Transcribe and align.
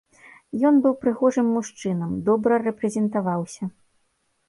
Ён 0.69 0.79
быў 0.85 0.93
прыгожым 1.03 1.47
мужчынам, 1.59 2.19
добра 2.33 2.53
рэпрэзентаваўся. 2.67 3.73